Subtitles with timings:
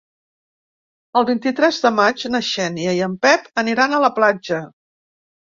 [1.21, 4.65] El vint-i-tres de maig na Xènia i en Pep aniran a la platja.